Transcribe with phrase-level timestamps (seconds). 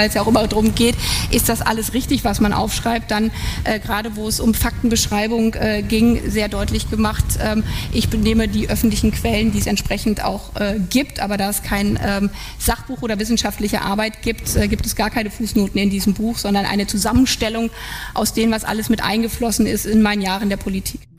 [0.00, 0.96] weil es ja auch immer darum geht,
[1.30, 3.30] ist das alles richtig, was man aufschreibt, dann
[3.64, 8.68] äh, gerade wo es um Faktenbeschreibung äh, ging, sehr deutlich gemacht, ähm, ich benehme die
[8.68, 13.18] öffentlichen Quellen, die es entsprechend auch äh, gibt, aber da es kein ähm, Sachbuch oder
[13.18, 17.70] wissenschaftliche Arbeit gibt, äh, gibt es gar keine Fußnoten in diesem Buch, sondern eine Zusammenstellung
[18.14, 21.09] aus dem, was alles mit eingeflossen ist in meinen Jahren der Politik.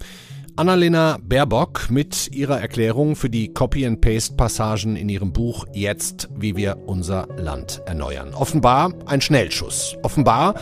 [0.55, 7.27] Annalena Baerbock mit ihrer Erklärung für die Copy-and-Paste-Passagen in ihrem Buch Jetzt, wie wir unser
[7.37, 8.33] Land erneuern.
[8.33, 9.95] Offenbar ein Schnellschuss.
[10.03, 10.55] Offenbar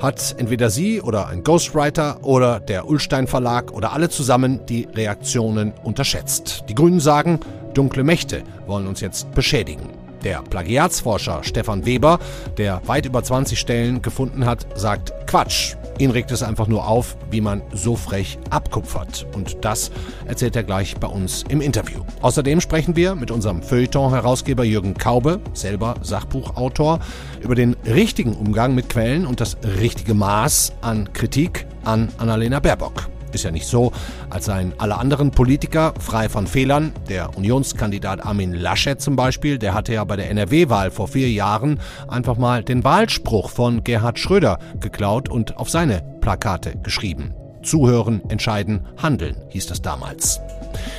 [0.00, 5.72] hat entweder sie oder ein Ghostwriter oder der Ullstein Verlag oder alle zusammen die Reaktionen
[5.82, 6.64] unterschätzt.
[6.68, 7.40] Die Grünen sagen,
[7.74, 9.88] dunkle Mächte wollen uns jetzt beschädigen.
[10.24, 12.20] Der Plagiatsforscher Stefan Weber,
[12.58, 15.74] der weit über 20 Stellen gefunden hat, sagt Quatsch.
[15.98, 19.26] Ihn regt es einfach nur auf, wie man so frech abkupfert.
[19.34, 19.90] Und das
[20.26, 22.02] erzählt er gleich bei uns im Interview.
[22.22, 27.00] Außerdem sprechen wir mit unserem Feuilleton-Herausgeber Jürgen Kaube, selber Sachbuchautor,
[27.40, 33.08] über den richtigen Umgang mit Quellen und das richtige Maß an Kritik an Annalena Baerbock.
[33.32, 33.92] Ist ja nicht so,
[34.30, 36.92] als seien alle anderen Politiker frei von Fehlern.
[37.08, 41.80] Der Unionskandidat Armin Laschet zum Beispiel, der hatte ja bei der NRW-Wahl vor vier Jahren
[42.08, 47.34] einfach mal den Wahlspruch von Gerhard Schröder geklaut und auf seine Plakate geschrieben.
[47.62, 50.40] Zuhören, entscheiden, handeln, hieß das damals.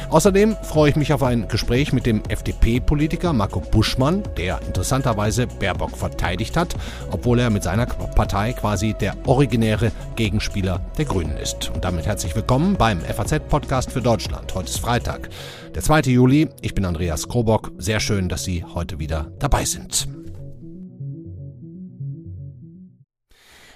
[0.09, 5.97] Außerdem freue ich mich auf ein Gespräch mit dem FDP-Politiker Marco Buschmann, der interessanterweise Baerbock
[5.97, 6.75] verteidigt hat,
[7.11, 11.71] obwohl er mit seiner Partei quasi der originäre Gegenspieler der Grünen ist.
[11.73, 14.53] Und damit herzlich willkommen beim FAZ-Podcast für Deutschland.
[14.53, 15.29] Heute ist Freitag,
[15.73, 16.01] der 2.
[16.01, 16.49] Juli.
[16.61, 17.71] Ich bin Andreas Krobock.
[17.77, 20.22] Sehr schön, dass Sie heute wieder dabei sind.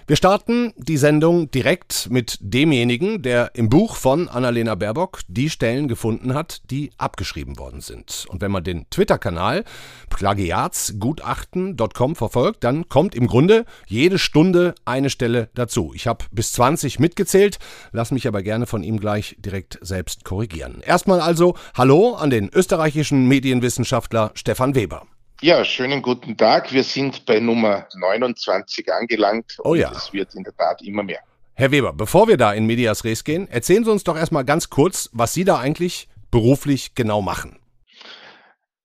[0.09, 5.89] Wir starten die Sendung direkt mit demjenigen, der im Buch von Annalena Baerbock die Stellen
[5.89, 8.25] gefunden hat, die abgeschrieben worden sind.
[8.29, 9.65] Und wenn man den Twitter-Kanal
[10.09, 15.91] plagiatsgutachten.com verfolgt, dann kommt im Grunde jede Stunde eine Stelle dazu.
[15.93, 17.59] Ich habe bis 20 mitgezählt,
[17.91, 20.79] lass mich aber gerne von ihm gleich direkt selbst korrigieren.
[20.85, 25.05] Erstmal also Hallo an den österreichischen Medienwissenschaftler Stefan Weber.
[25.41, 26.73] Ja, schönen guten Tag.
[26.73, 29.57] Wir sind bei Nummer 29 angelangt.
[29.63, 29.91] Oh ja.
[29.91, 31.19] Es wird in der Tat immer mehr.
[31.53, 34.71] Herr Weber, bevor wir da in Medias Res gehen, erzählen Sie uns doch erstmal ganz
[34.71, 37.59] kurz, was Sie da eigentlich beruflich genau machen.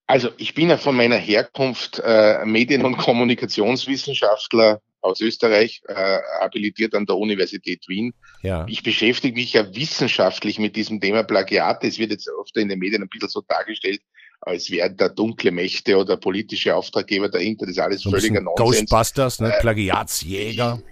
[0.07, 6.95] Also ich bin ja von meiner Herkunft äh, Medien- und Kommunikationswissenschaftler aus Österreich, äh, habilitiert
[6.95, 8.13] an der Universität Wien.
[8.43, 8.67] Ja.
[8.69, 11.83] Ich beschäftige mich ja wissenschaftlich mit diesem Thema Plagiat.
[11.83, 14.03] Es wird jetzt oft in den Medien ein bisschen so dargestellt,
[14.43, 17.65] als wären da dunkle Mächte oder politische Auftraggeber dahinter.
[17.65, 18.91] Das ist alles so völliger Nonsens.
[18.91, 19.55] Ghostbusters, ne?
[19.55, 20.83] Äh, Plagiatsjäger.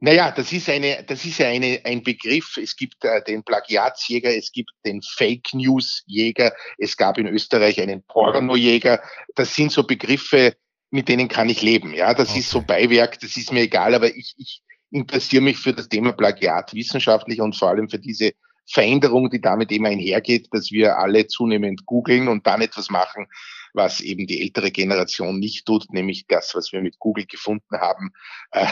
[0.00, 2.58] Naja, das ist eine, das ist ja eine, ein Begriff.
[2.62, 7.80] Es gibt äh, den Plagiatsjäger, es gibt den Fake News Jäger, es gab in Österreich
[7.80, 9.02] einen Pornojäger.
[9.34, 10.54] Das sind so Begriffe,
[10.90, 11.94] mit denen kann ich leben.
[11.94, 12.40] Ja, das okay.
[12.40, 16.12] ist so Beiwerk, das ist mir egal, aber ich, ich interessiere mich für das Thema
[16.12, 18.32] Plagiat wissenschaftlich und vor allem für diese
[18.66, 23.28] Veränderung, die damit immer einhergeht, dass wir alle zunehmend googeln und dann etwas machen,
[23.72, 28.12] was eben die ältere Generation nicht tut, nämlich das, was wir mit Google gefunden haben,
[28.50, 28.66] äh,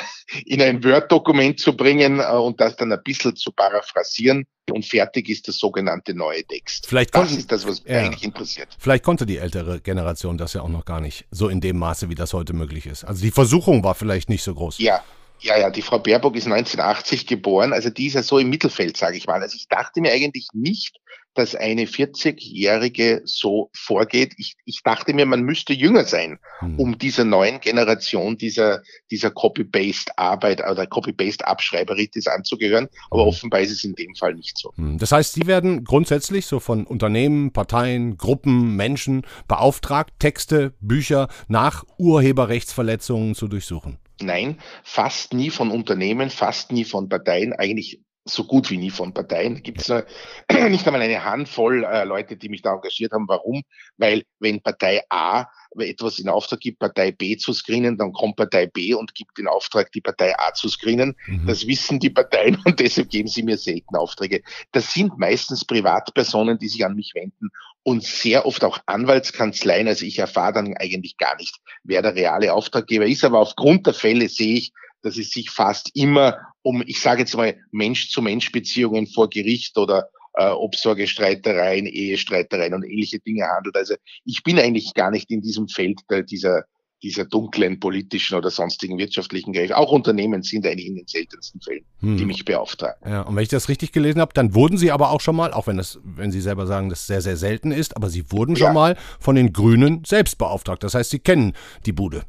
[0.46, 5.28] in ein Word-Dokument zu bringen äh, und das dann ein bisschen zu paraphrasieren und fertig
[5.28, 6.86] ist das sogenannte neue Text.
[6.86, 8.68] Vielleicht das konnten, ist das, was mich ja, eigentlich interessiert.
[8.78, 12.08] Vielleicht konnte die ältere Generation das ja auch noch gar nicht so in dem Maße,
[12.08, 13.04] wie das heute möglich ist.
[13.04, 14.78] Also die Versuchung war vielleicht nicht so groß.
[14.78, 15.04] Ja,
[15.40, 18.96] ja, ja, die Frau Baerbock ist 1980 geboren, also die ist ja so im Mittelfeld,
[18.96, 19.42] sage ich mal.
[19.42, 21.00] Also ich dachte mir eigentlich nicht,
[21.34, 24.34] dass eine 40-Jährige so vorgeht.
[24.38, 26.78] Ich, ich dachte mir, man müsste jünger sein, hm.
[26.78, 32.88] um dieser neuen Generation, dieser, dieser Copy-Paste-Arbeit oder Copy-Paste-Abschreiberitis anzugehören.
[33.10, 33.28] Aber hm.
[33.28, 34.72] offenbar ist es in dem Fall nicht so.
[34.76, 34.98] Hm.
[34.98, 41.84] Das heißt, Sie werden grundsätzlich so von Unternehmen, Parteien, Gruppen, Menschen beauftragt, Texte, Bücher nach
[41.98, 43.98] Urheberrechtsverletzungen zu durchsuchen.
[44.20, 49.12] Nein, fast nie von Unternehmen, fast nie von Parteien, eigentlich so gut wie nie von
[49.12, 49.62] Parteien.
[49.62, 49.88] Gibt es
[50.70, 53.28] nicht einmal eine Handvoll äh, Leute, die mich da engagiert haben.
[53.28, 53.62] Warum?
[53.98, 58.66] Weil wenn Partei A etwas in Auftrag gibt, Partei B zu screenen, dann kommt Partei
[58.66, 61.16] B und gibt den Auftrag, die Partei A zu screenen.
[61.26, 61.46] Mhm.
[61.46, 64.42] Das wissen die Parteien und deshalb geben sie mir selten Aufträge.
[64.72, 67.50] Das sind meistens Privatpersonen, die sich an mich wenden
[67.84, 69.86] und sehr oft auch Anwaltskanzleien.
[69.86, 73.24] Also ich erfahre dann eigentlich gar nicht, wer der reale Auftraggeber ist.
[73.24, 74.72] Aber aufgrund der Fälle sehe ich,
[75.02, 80.48] dass es sich fast immer um, ich sage jetzt mal, Mensch-zu-Mensch-Beziehungen vor Gericht oder äh,
[80.48, 83.76] Obsorgestreitereien, Ehestreitereien und ähnliche Dinge handelt.
[83.76, 83.94] Also
[84.24, 86.64] ich bin eigentlich gar nicht in diesem Feld dieser,
[87.04, 89.76] dieser dunklen politischen oder sonstigen wirtschaftlichen Gerichte.
[89.76, 92.16] Auch Unternehmen sind eigentlich in den seltensten Fällen, hm.
[92.16, 92.96] die mich beauftragen.
[93.06, 95.52] Ja, und wenn ich das richtig gelesen habe, dann wurden Sie aber auch schon mal,
[95.52, 98.56] auch wenn das, wenn Sie selber sagen, das sehr, sehr selten ist, aber Sie wurden
[98.56, 98.72] schon ja.
[98.72, 100.82] mal von den Grünen selbst beauftragt.
[100.82, 101.52] Das heißt, Sie kennen
[101.84, 102.22] die Bude.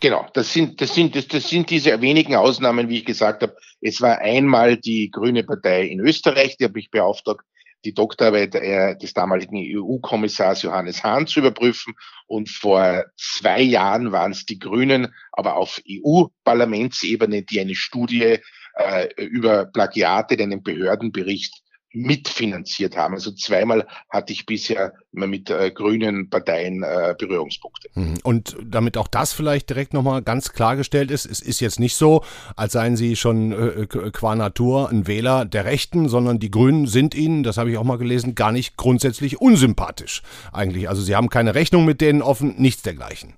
[0.00, 3.54] Genau, das sind, das sind, das, das sind diese wenigen Ausnahmen, wie ich gesagt habe.
[3.82, 7.44] Es war einmal die Grüne Partei in Österreich, die habe ich beauftragt,
[7.84, 11.94] die Doktorarbeit des damaligen EU-Kommissars Johannes Hahn zu überprüfen.
[12.26, 18.38] Und vor zwei Jahren waren es die Grünen, aber auf EU-Parlamentsebene, die eine Studie
[18.74, 21.62] äh, über Plagiate in einem Behördenbericht
[21.92, 23.14] mitfinanziert haben.
[23.14, 27.88] Also zweimal hatte ich bisher immer mit äh, grünen Parteien äh, Berührungspunkte.
[27.94, 28.18] Mhm.
[28.22, 32.24] Und damit auch das vielleicht direkt nochmal ganz klargestellt ist, es ist jetzt nicht so,
[32.56, 37.14] als seien Sie schon äh, qua Natur ein Wähler der Rechten, sondern die Grünen sind
[37.14, 40.88] Ihnen, das habe ich auch mal gelesen, gar nicht grundsätzlich unsympathisch eigentlich.
[40.88, 43.34] Also Sie haben keine Rechnung mit denen offen, nichts dergleichen.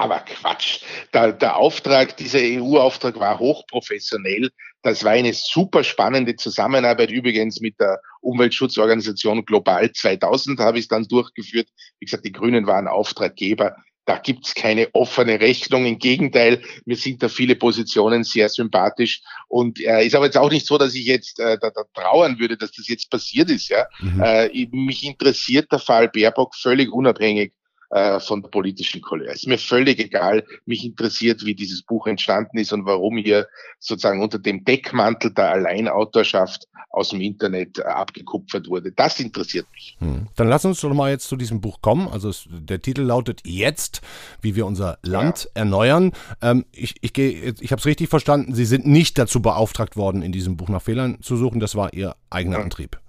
[0.00, 0.80] Aber Quatsch.
[1.12, 4.50] Der, der Auftrag, dieser EU-Auftrag war hochprofessionell.
[4.82, 10.88] Das war eine super spannende Zusammenarbeit übrigens mit der Umweltschutzorganisation Global 2000 habe ich es
[10.88, 11.68] dann durchgeführt.
[11.98, 13.76] Wie gesagt, die Grünen waren Auftraggeber.
[14.06, 15.84] Da gibt's keine offene Rechnung.
[15.84, 19.22] Im Gegenteil, mir sind da viele Positionen sehr sympathisch.
[19.48, 22.38] Und äh, ist aber jetzt auch nicht so, dass ich jetzt äh, da, da trauern
[22.38, 23.68] würde, dass das jetzt passiert ist.
[23.68, 24.20] Ja, mhm.
[24.20, 27.52] äh, mich interessiert der Fall Baerbock völlig unabhängig
[27.90, 29.32] äh, von der politischen Couleur.
[29.32, 30.44] Ist mir völlig egal.
[30.64, 33.48] Mich interessiert, wie dieses Buch entstanden ist und warum hier
[33.78, 38.92] sozusagen unter dem Deckmantel der Alleinautorschaft aus dem Internet äh, abgekupfert wurde.
[38.92, 39.96] Das interessiert mich.
[39.98, 40.28] Hm.
[40.36, 42.08] Dann lass uns doch mal jetzt zu diesem Buch kommen.
[42.08, 44.02] Also es, der Titel lautet Jetzt,
[44.40, 45.62] wie wir unser Land ja.
[45.62, 46.12] erneuern.
[46.42, 48.54] Ähm, ich ich, ich habe es richtig verstanden.
[48.54, 51.60] Sie sind nicht dazu beauftragt worden, in diesem Buch nach Fehlern zu suchen.
[51.60, 52.62] Das war Ihr eigener ja.
[52.62, 53.00] Antrieb.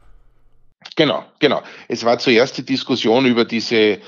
[0.95, 1.61] Genau, genau.
[1.87, 3.99] Es war zuerst die Diskussion über diese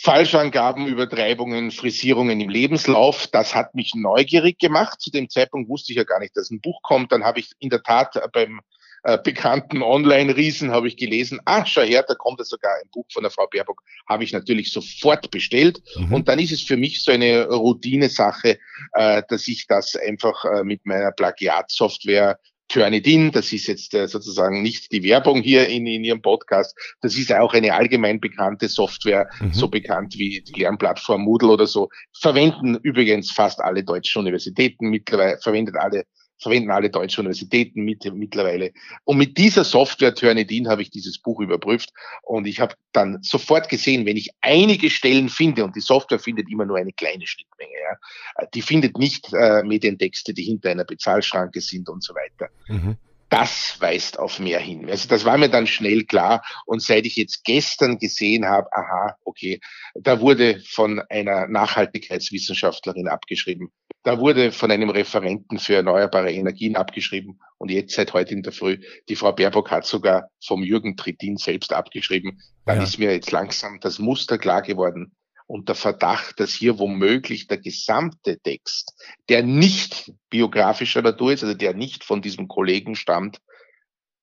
[0.00, 3.26] Falschangaben, Übertreibungen, Frisierungen im Lebenslauf.
[3.26, 5.00] Das hat mich neugierig gemacht.
[5.00, 7.10] Zu dem Zeitpunkt wusste ich ja gar nicht, dass ein Buch kommt.
[7.10, 8.60] Dann habe ich in der Tat beim
[9.04, 13.06] äh, bekannten Online-Riesen habe ich gelesen, ah, schau her, da kommt ja sogar ein Buch
[13.12, 15.80] von der Frau Baerbock, habe ich natürlich sofort bestellt.
[15.96, 16.12] Mhm.
[16.12, 18.58] Und dann ist es für mich so eine Routine-Sache,
[18.92, 24.62] äh, dass ich das einfach äh, mit meiner Plagiatsoftware Turnitin, das ist jetzt äh, sozusagen
[24.62, 29.28] nicht die Werbung hier in, in Ihrem Podcast, das ist auch eine allgemein bekannte Software,
[29.40, 29.52] mhm.
[29.52, 31.88] so bekannt wie die Lernplattform Moodle oder so,
[32.18, 36.04] verwenden übrigens fast alle deutschen Universitäten mittlerweile, verwendet alle
[36.38, 38.72] verwenden alle deutschen Universitäten mit, mittlerweile.
[39.04, 41.92] Und mit dieser Software Turnitin habe ich dieses Buch überprüft
[42.22, 46.50] und ich habe dann sofort gesehen, wenn ich einige Stellen finde, und die Software findet
[46.50, 51.60] immer nur eine kleine Schnittmenge, ja, die findet nicht äh, Medientexte, die hinter einer Bezahlschranke
[51.60, 52.50] sind und so weiter.
[52.68, 52.96] Mhm
[53.28, 54.88] das weist auf mehr hin.
[54.88, 56.42] Also das war mir dann schnell klar.
[56.66, 59.60] Und seit ich jetzt gestern gesehen habe, aha, okay,
[59.94, 63.70] da wurde von einer Nachhaltigkeitswissenschaftlerin abgeschrieben,
[64.02, 68.52] da wurde von einem Referenten für erneuerbare Energien abgeschrieben und jetzt seit heute in der
[68.52, 68.78] Früh,
[69.08, 72.40] die Frau Baerbock hat sogar vom Jürgen Trittin selbst abgeschrieben.
[72.64, 72.84] Dann ja.
[72.84, 75.12] ist mir jetzt langsam das Muster klar geworden
[75.48, 78.94] und der Verdacht, dass hier womöglich der gesamte Text,
[79.30, 83.40] der nicht biografischer Natur ist, also der nicht von diesem Kollegen stammt,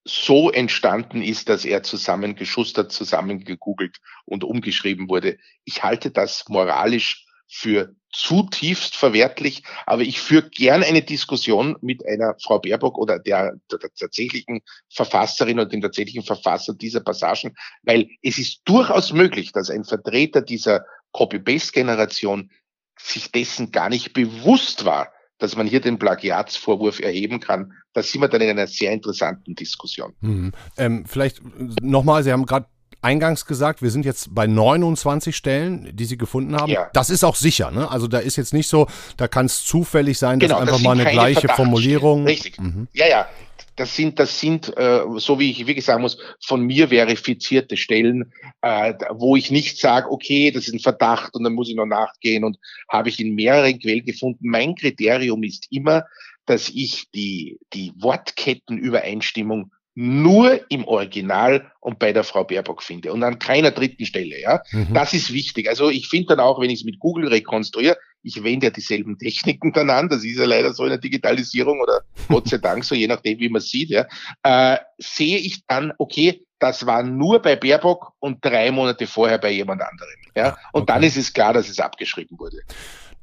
[0.08, 5.38] so entstanden ist, dass er zusammengeschustert, zusammengegoogelt und umgeschrieben wurde.
[5.66, 12.36] Ich halte das moralisch für zutiefst verwertlich, aber ich führe gern eine Diskussion mit einer
[12.42, 18.10] Frau Baerbock oder der, der, der tatsächlichen Verfasserin oder dem tatsächlichen Verfasser dieser Passagen, weil
[18.22, 22.52] es ist durchaus möglich, dass ein Vertreter dieser Copy-Paste-Generation
[23.00, 27.74] sich dessen gar nicht bewusst war, dass man hier den Plagiatsvorwurf erheben kann.
[27.94, 30.14] Da sind wir dann in einer sehr interessanten Diskussion.
[30.22, 30.52] Hm.
[30.78, 31.42] Ähm, vielleicht
[31.82, 32.68] nochmal, Sie haben gerade
[33.02, 36.72] eingangs gesagt, wir sind jetzt bei 29 Stellen, die Sie gefunden haben.
[36.72, 36.90] Ja.
[36.94, 37.90] Das ist auch sicher, ne?
[37.90, 38.88] Also da ist jetzt nicht so,
[39.18, 42.26] da kann es zufällig sein, dass genau, einfach das mal eine gleiche Formulierung.
[42.26, 42.60] Richtig.
[42.60, 42.88] Mhm.
[42.94, 43.28] Ja, ja
[43.76, 48.32] das sind, das sind, äh, so wie ich wirklich sagen muss, von mir verifizierte Stellen,
[48.62, 51.86] äh, wo ich nicht sage, okay, das ist ein Verdacht und dann muss ich noch
[51.86, 52.58] nachgehen und
[52.90, 54.48] habe ich in mehreren Quellen gefunden.
[54.48, 56.06] Mein Kriterium ist immer,
[56.46, 63.24] dass ich die, die Wortkettenübereinstimmung nur im Original und bei der Frau Baerbock finde und
[63.24, 64.40] an keiner dritten Stelle.
[64.42, 64.94] Ja, mhm.
[64.94, 65.70] das ist wichtig.
[65.70, 69.18] Also ich finde dann auch, wenn ich es mit Google rekonstruiere, ich wende ja dieselben
[69.20, 70.10] Techniken dann an.
[70.10, 73.40] Das ist ja leider so in der Digitalisierung oder Gott sei Dank so, je nachdem,
[73.40, 73.90] wie man sieht.
[73.90, 74.06] Ja,
[74.44, 79.52] äh, sehe ich dann, okay, das war nur bei Baerbock und drei Monate vorher bei
[79.52, 80.16] jemand anderem.
[80.36, 80.94] Ja, und okay.
[80.94, 82.58] dann ist es klar, dass es abgeschrieben wurde.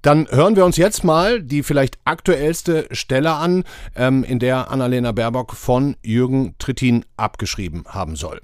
[0.03, 5.13] Dann hören wir uns jetzt mal die vielleicht aktuellste Stelle an, ähm, in der Annalena
[5.13, 8.41] Baerbock von Jürgen Trittin abgeschrieben haben soll.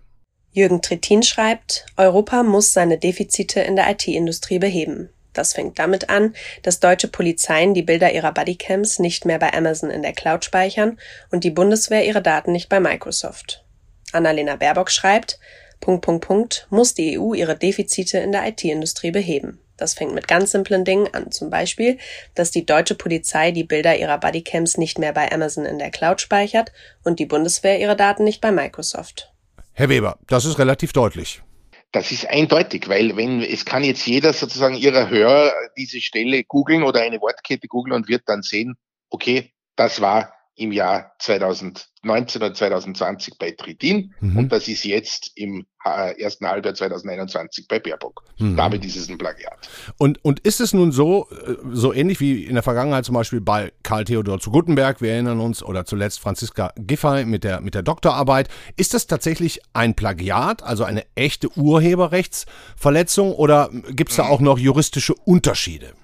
[0.52, 5.10] Jürgen Trittin schreibt, Europa muss seine Defizite in der IT-Industrie beheben.
[5.32, 9.90] Das fängt damit an, dass deutsche Polizeien die Bilder ihrer Bodycams nicht mehr bei Amazon
[9.90, 10.99] in der Cloud speichern
[11.30, 13.64] und die Bundeswehr ihre Daten nicht bei Microsoft.
[14.12, 15.38] Annalena Baerbock schreibt,
[15.80, 19.61] Punkt, Punkt, Punkt, muss die EU ihre Defizite in der IT-Industrie beheben.
[19.76, 21.30] Das fängt mit ganz simplen Dingen an.
[21.30, 21.99] Zum Beispiel,
[22.35, 26.20] dass die deutsche Polizei die Bilder ihrer Bodycams nicht mehr bei Amazon in der Cloud
[26.20, 26.73] speichert
[27.04, 29.32] und die Bundeswehr ihre Daten nicht bei Microsoft.
[29.73, 31.42] Herr Weber, das ist relativ deutlich.
[31.92, 36.83] Das ist eindeutig, weil wenn es kann jetzt jeder sozusagen ihrer Hörer diese Stelle googeln
[36.83, 38.76] oder eine Wortkette googeln und wird dann sehen,
[39.09, 44.36] okay, das war im Jahr 2019 oder 2020 bei Tridin mhm.
[44.36, 48.24] und das ist jetzt im äh, ersten Halbjahr 2021 bei Baerbock.
[48.38, 48.56] Mhm.
[48.56, 49.68] Damit ist es ein Plagiat.
[49.98, 53.40] Und, und ist es nun so, äh, so ähnlich wie in der Vergangenheit zum Beispiel
[53.40, 57.74] bei Karl Theodor zu Guttenberg, wir erinnern uns, oder zuletzt Franziska Giffey mit der, mit
[57.74, 64.24] der Doktorarbeit, ist das tatsächlich ein Plagiat, also eine echte Urheberrechtsverletzung oder gibt es da
[64.24, 65.94] auch noch juristische Unterschiede?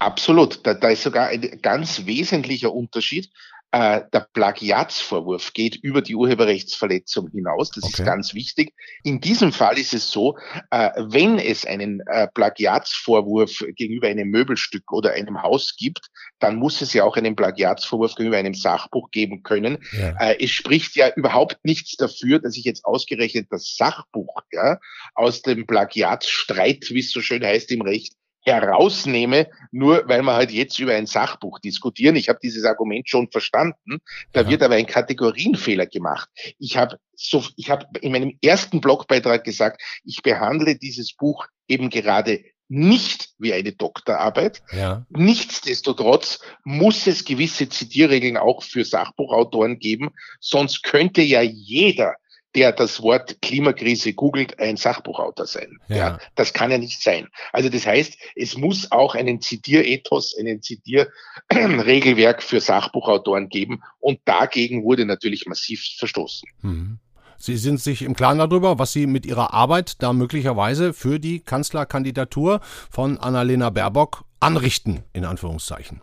[0.00, 0.66] Absolut.
[0.66, 3.30] Da, da ist sogar ein ganz wesentlicher Unterschied
[3.72, 7.70] äh, der Plagiatsvorwurf geht über die Urheberrechtsverletzung hinaus.
[7.70, 8.02] Das okay.
[8.02, 8.74] ist ganz wichtig.
[9.04, 10.36] In diesem Fall ist es so,
[10.70, 16.08] äh, wenn es einen äh, Plagiatsvorwurf gegenüber einem Möbelstück oder einem Haus gibt,
[16.40, 19.78] dann muss es ja auch einen Plagiatsvorwurf gegenüber einem Sachbuch geben können.
[19.92, 20.16] Ja.
[20.20, 24.78] Äh, es spricht ja überhaupt nichts dafür, dass ich jetzt ausgerechnet das Sachbuch ja,
[25.14, 30.50] aus dem Plagiatsstreit, wie es so schön heißt im Recht, herausnehme, nur weil wir halt
[30.50, 32.16] jetzt über ein Sachbuch diskutieren.
[32.16, 33.98] Ich habe dieses Argument schon verstanden.
[34.32, 34.48] Da ja.
[34.48, 36.28] wird aber ein Kategorienfehler gemacht.
[36.58, 41.90] Ich habe so, ich habe in meinem ersten Blogbeitrag gesagt, ich behandle dieses Buch eben
[41.90, 44.62] gerade nicht wie eine Doktorarbeit.
[44.72, 45.04] Ja.
[45.10, 52.14] Nichtsdestotrotz muss es gewisse Zitierregeln auch für Sachbuchautoren geben, sonst könnte ja jeder
[52.54, 55.78] der das Wort Klimakrise googelt, ein Sachbuchautor sein.
[55.88, 55.96] Ja.
[55.96, 56.18] ja.
[56.34, 57.28] das kann ja nicht sein.
[57.52, 64.84] Also das heißt, es muss auch einen Zitierethos, einen Zitierregelwerk für Sachbuchautoren geben und dagegen
[64.84, 66.48] wurde natürlich massiv verstoßen.
[66.62, 66.98] Mhm.
[67.42, 71.40] Sie sind sich im Klaren darüber, was Sie mit Ihrer Arbeit da möglicherweise für die
[71.40, 76.02] Kanzlerkandidatur von Annalena Baerbock anrichten, in Anführungszeichen.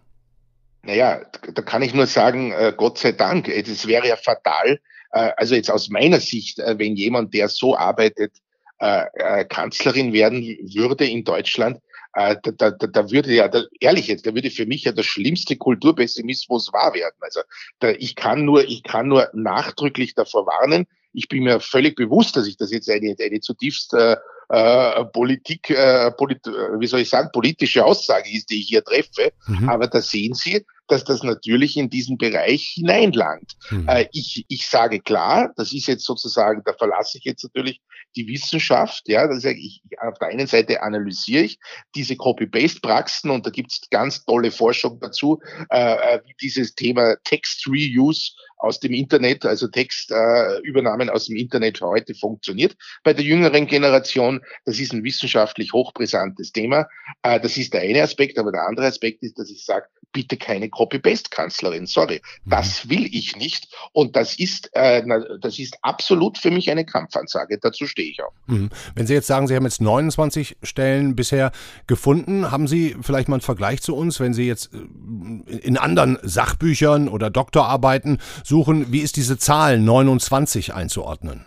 [0.81, 1.21] Naja,
[1.53, 3.49] da kann ich nur sagen, äh, Gott sei Dank.
[3.49, 4.77] Es wäre ja fatal, äh,
[5.09, 8.33] also jetzt aus meiner Sicht, äh, wenn jemand, der so arbeitet,
[8.79, 11.79] äh, Kanzlerin werden würde in Deutschland,
[12.13, 15.55] da, da, da würde ja, da, ehrlich jetzt, da würde für mich ja der schlimmste
[15.55, 17.15] Kulturpessimismus wahr werden.
[17.19, 17.41] Also
[17.79, 20.87] da, ich kann nur, ich kann nur nachdrücklich davor warnen.
[21.13, 24.15] Ich bin mir völlig bewusst, dass ich das jetzt eine, eine zutiefst äh,
[24.47, 29.33] Politik, äh, polit, wie soll ich sagen, politische Aussage ist, die ich hier treffe.
[29.47, 29.67] Mhm.
[29.67, 33.53] Aber da sehen Sie, dass das natürlich in diesen Bereich hineinlangt.
[33.69, 33.87] Mhm.
[33.87, 37.81] Äh, ich, ich sage klar, das ist jetzt sozusagen, da verlasse ich jetzt natürlich
[38.15, 39.03] die Wissenschaft.
[39.07, 41.59] Ja, das ist, ich, auf der einen Seite analysiere ich
[41.95, 45.39] diese Copy-Paste-Praxen und da gibt es ganz tolle Forschung dazu,
[45.69, 51.81] äh, äh, wie dieses Thema Text-Reuse aus dem Internet, also Textübernahmen äh, aus dem Internet
[51.81, 52.75] heute funktioniert.
[53.03, 56.87] Bei der jüngeren Generation, das ist ein wissenschaftlich hochbrisantes Thema.
[57.23, 60.37] Äh, das ist der eine Aspekt, aber der andere Aspekt ist, dass ich sage, bitte
[60.37, 61.85] keine Copy-Paste-Kanzlerin.
[61.85, 62.49] Sorry, mhm.
[62.49, 63.67] das will ich nicht.
[63.93, 65.03] Und das ist, äh,
[65.41, 67.59] das ist absolut für mich eine Kampfansage.
[67.61, 68.31] Dazu stehe ich auch.
[68.47, 68.69] Mhm.
[68.95, 71.51] Wenn Sie jetzt sagen, Sie haben jetzt 29 Stellen bisher
[71.85, 76.17] gefunden, haben Sie vielleicht mal einen Vergleich zu uns, wenn Sie jetzt äh, in anderen
[76.23, 81.45] Sachbüchern oder Doktorarbeiten suchen, wie ist diese Zahl 29 einzuordnen?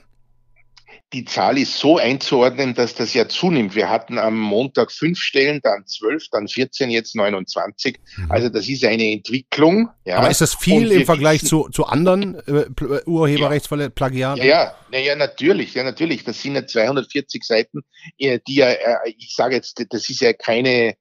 [1.13, 3.75] Die Zahl ist so einzuordnen, dass das ja zunimmt.
[3.75, 7.99] Wir hatten am Montag fünf Stellen, dann zwölf, dann 14, jetzt 29.
[8.17, 8.31] Mhm.
[8.31, 9.89] Also das ist eine Entwicklung.
[10.05, 10.19] Ja.
[10.19, 12.67] Aber ist das viel im Vergleich zu, zu anderen äh,
[13.07, 14.45] Urheberrechtsplagiaten?
[14.45, 16.23] Ja, ja, ja, ja, natürlich, ja, natürlich.
[16.23, 17.81] Das sind ja 240 Seiten,
[18.19, 20.95] äh, die ja, äh, ich sage jetzt, das ist ja keine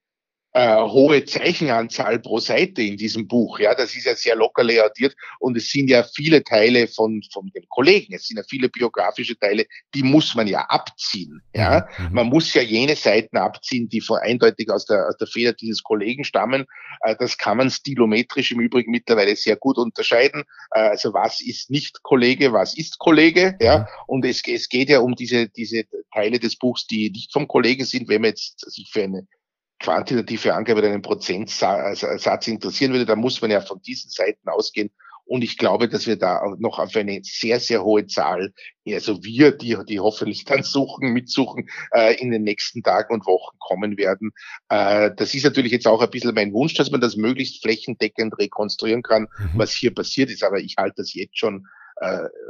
[0.54, 3.60] äh, hohe Zeichenanzahl pro Seite in diesem Buch.
[3.60, 7.52] Ja, das ist ja sehr locker layoutiert und es sind ja viele Teile von, von
[7.54, 8.16] den Kollegen.
[8.16, 11.42] Es sind ja viele biografische Teile, die muss man ja abziehen.
[11.54, 12.14] Ja, mhm.
[12.14, 15.84] man muss ja jene Seiten abziehen, die vor eindeutig aus der, aus der Feder dieses
[15.84, 16.66] Kollegen stammen.
[17.02, 20.44] Äh, das kann man stilometrisch im Übrigen mittlerweile sehr gut unterscheiden.
[20.72, 23.56] Äh, also was ist nicht Kollege, was ist Kollege?
[23.62, 23.86] Ja, mhm.
[24.08, 27.86] und es, es geht ja um diese, diese Teile des Buchs, die nicht vom Kollegen
[27.86, 29.28] sind, wenn man jetzt sich für eine
[29.80, 34.92] quantitative Angabe oder einen Prozentsatz interessieren würde, dann muss man ja von diesen Seiten ausgehen.
[35.30, 38.52] Und ich glaube, dass wir da noch auf eine sehr, sehr hohe Zahl,
[38.88, 43.56] also wir, die, die hoffentlich dann suchen, mitsuchen, äh, in den nächsten Tagen und Wochen
[43.60, 44.32] kommen werden.
[44.70, 48.40] Äh, das ist natürlich jetzt auch ein bisschen mein Wunsch, dass man das möglichst flächendeckend
[48.40, 49.52] rekonstruieren kann, mhm.
[49.54, 50.44] was hier passiert ist.
[50.44, 51.68] Aber ich halte das jetzt schon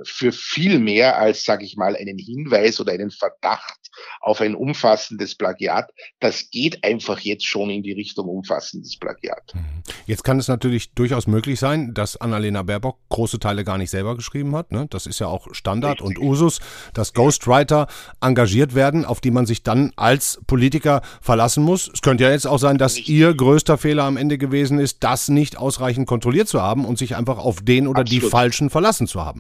[0.04, 3.80] für viel mehr als, sage ich mal, einen Hinweis oder einen Verdacht
[4.22, 5.90] auf ein umfassendes Plagiat.
[6.20, 9.54] Das geht einfach jetzt schon in die Richtung umfassendes Plagiat.
[9.54, 9.84] Mhm.
[10.06, 14.16] Jetzt kann es natürlich durchaus möglich sein, dass Annalena Baerbock große Teile gar nicht selber
[14.16, 14.72] geschrieben hat.
[14.72, 14.88] Ne?
[14.90, 16.20] Das ist ja auch Standard Richtig.
[16.20, 16.60] und Usus,
[16.94, 17.88] dass Ghostwriter
[18.22, 21.90] engagiert werden, auf die man sich dann als Politiker verlassen muss.
[21.94, 23.16] Es könnte ja jetzt auch sein, dass Richtig.
[23.16, 27.16] ihr größter Fehler am Ende gewesen ist, das nicht ausreichend kontrolliert zu haben und sich
[27.16, 28.24] einfach auf den oder Absolut.
[28.24, 29.39] die Falschen verlassen zu haben.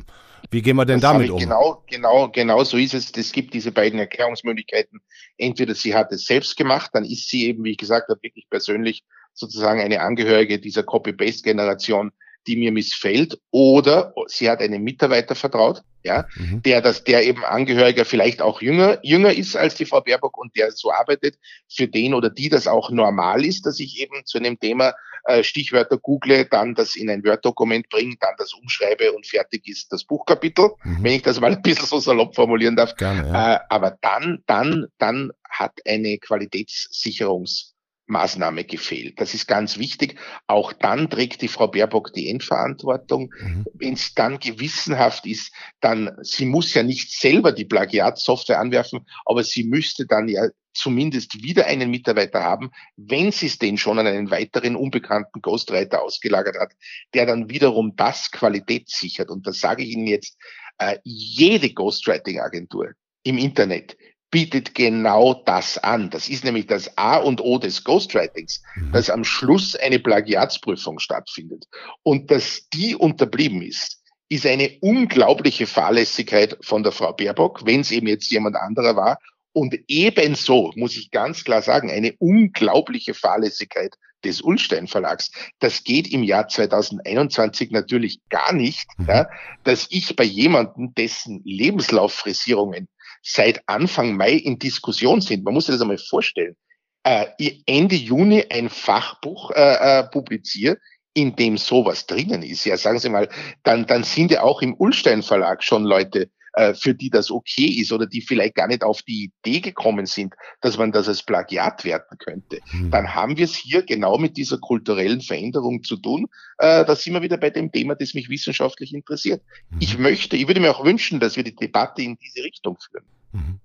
[0.51, 1.39] Wie gehen wir denn das damit um?
[1.39, 3.11] Genau, genau, genau so ist es.
[3.15, 4.99] Es gibt diese beiden Erklärungsmöglichkeiten.
[5.37, 8.49] Entweder sie hat es selbst gemacht, dann ist sie eben, wie ich gesagt habe, wirklich
[8.49, 9.03] persönlich
[9.33, 12.11] sozusagen eine Angehörige dieser Copy-Paste-Generation,
[12.47, 16.63] die mir missfällt, oder sie hat einen Mitarbeiter vertraut, ja, mhm.
[16.63, 20.55] der das, der eben Angehöriger vielleicht auch jünger, jünger ist als die Frau Baerbock und
[20.55, 21.35] der so arbeitet,
[21.69, 24.93] für den oder die das auch normal ist, dass ich eben zu einem Thema
[25.25, 29.91] äh, Stichwörter google, dann das in ein Word-Dokument bringe, dann das umschreibe und fertig ist
[29.91, 31.03] das Buchkapitel, mhm.
[31.03, 32.95] wenn ich das mal ein bisschen so salopp formulieren darf.
[32.95, 33.55] Gerne, ja.
[33.55, 37.75] äh, aber dann, dann, dann hat eine Qualitätssicherungs
[38.09, 39.21] Maßnahme gefehlt.
[39.21, 40.19] Das ist ganz wichtig.
[40.47, 43.33] Auch dann trägt die Frau Baerbock die Endverantwortung.
[43.39, 43.65] Mhm.
[43.73, 49.43] Wenn es dann gewissenhaft ist, dann, sie muss ja nicht selber die Plagiatsoftware anwerfen, aber
[49.43, 54.07] sie müsste dann ja zumindest wieder einen Mitarbeiter haben, wenn sie es denn schon an
[54.07, 56.73] einen weiteren unbekannten Ghostwriter ausgelagert hat,
[57.13, 59.29] der dann wiederum das Qualität sichert.
[59.29, 60.37] Und das sage ich Ihnen jetzt,
[60.77, 63.97] äh, jede Ghostwriting-Agentur im Internet
[64.31, 66.09] bietet genau das an.
[66.09, 68.91] Das ist nämlich das A und O des Ghostwritings, mhm.
[68.91, 71.65] dass am Schluss eine Plagiatsprüfung stattfindet.
[72.03, 77.91] Und dass die unterblieben ist, ist eine unglaubliche Fahrlässigkeit von der Frau Baerbock, wenn es
[77.91, 79.17] eben jetzt jemand anderer war.
[79.53, 85.31] Und ebenso, muss ich ganz klar sagen, eine unglaubliche Fahrlässigkeit des Ulstein Verlags.
[85.59, 89.07] Das geht im Jahr 2021 natürlich gar nicht, mhm.
[89.07, 89.29] ja,
[89.63, 92.87] dass ich bei jemandem, dessen Lebenslauffrisierungen
[93.21, 95.43] seit Anfang Mai in Diskussion sind.
[95.43, 96.55] Man muss sich das einmal vorstellen.
[97.03, 97.27] Äh,
[97.65, 100.77] Ende Juni ein Fachbuch äh, äh, publiziere,
[101.13, 102.65] in dem sowas drinnen ist.
[102.65, 103.29] Ja, sagen Sie mal,
[103.63, 106.29] dann, dann sind ja auch im Ulstein Verlag schon Leute
[106.59, 110.05] äh, für die das okay ist oder die vielleicht gar nicht auf die Idee gekommen
[110.05, 112.91] sind, dass man das als Plagiat werten könnte, mhm.
[112.91, 116.25] dann haben wir es hier genau mit dieser kulturellen Veränderung zu tun.
[116.57, 119.41] Äh, da sind wir wieder bei dem Thema, das mich wissenschaftlich interessiert.
[119.69, 119.77] Mhm.
[119.79, 123.05] Ich möchte, ich würde mir auch wünschen, dass wir die Debatte in diese Richtung führen.
[123.31, 123.59] Mhm.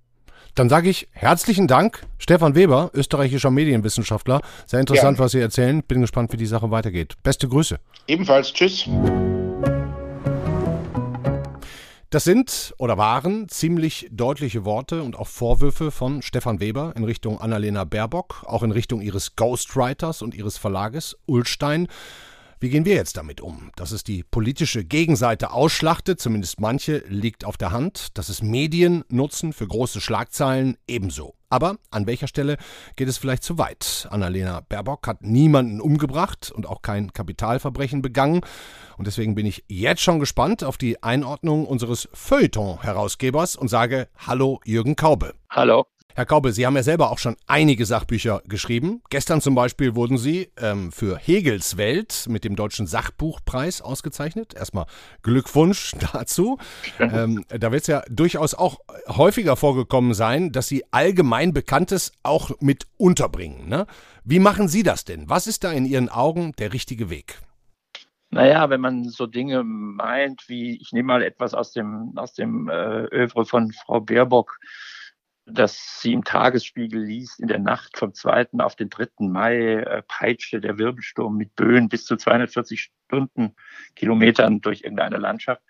[0.55, 4.41] Dann sage ich herzlichen Dank, Stefan Weber, österreichischer Medienwissenschaftler.
[4.67, 5.25] Sehr interessant, ja.
[5.25, 5.83] was Sie erzählen.
[5.83, 7.15] Bin gespannt, wie die Sache weitergeht.
[7.25, 7.81] Beste Grüße.
[8.07, 8.53] Ebenfalls.
[8.53, 8.89] Tschüss.
[12.15, 17.41] Das sind oder waren ziemlich deutliche Worte und auch Vorwürfe von Stefan Weber in Richtung
[17.41, 21.89] Annalena Baerbock, auch in Richtung ihres Ghostwriters und ihres Verlages Ulstein.
[22.61, 23.73] Wie gehen wir jetzt damit um?
[23.75, 28.17] Dass es die politische Gegenseite ausschlachtet, zumindest manche, liegt auf der Hand.
[28.17, 31.35] Dass es Medien nutzen für große Schlagzeilen, ebenso.
[31.55, 32.57] Aber an welcher Stelle
[32.97, 34.09] geht es vielleicht zu weit?
[34.11, 38.41] Annalena Baerbock hat niemanden umgebracht und auch kein Kapitalverbrechen begangen.
[38.99, 44.59] Und deswegen bin ich jetzt schon gespannt auf die Einordnung unseres Feuilleton-Herausgebers und sage Hallo
[44.65, 45.35] Jürgen Kaube.
[45.49, 45.87] Hallo.
[46.17, 49.03] Herr Kaube, Sie haben ja selber auch schon einige Sachbücher geschrieben.
[49.11, 54.55] Gestern zum Beispiel wurden Sie ähm, für Hegels Welt mit dem Deutschen Sachbuchpreis ausgezeichnet.
[54.55, 54.87] Erstmal
[55.23, 56.59] Glückwunsch dazu.
[57.01, 62.53] ähm, da wird es ja durchaus auch häufiger vorgekommen sein, dass Sie allgemein Bekanntes auch
[62.61, 63.69] mit unterbringen.
[63.69, 63.87] Ne?
[64.23, 65.29] Wie machen Sie das denn?
[65.29, 67.41] Was ist da in Ihren Augen der richtige Weg?
[68.31, 72.69] Naja, wenn man so Dinge meint, wie ich nehme mal etwas aus dem, aus dem
[72.69, 74.61] äh, Övre von Frau Baerbock,
[75.47, 78.49] dass sie im Tagesspiegel liest, in der Nacht vom 2.
[78.59, 79.09] auf den 3.
[79.19, 85.63] Mai äh, peitschte der Wirbelsturm mit Böen bis zu 240 Stundenkilometern durch irgendeine Landschaft.